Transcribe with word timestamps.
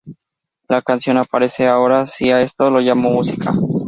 La 0.67 0.81
canción 0.81 1.17
aparece 1.17 1.65
en 1.65 1.69
Ahora 1.69 2.07
sí 2.07 2.31
a 2.31 2.41
esto 2.41 2.71
lo 2.71 2.81
llamó 2.81 3.11
música! 3.11 3.53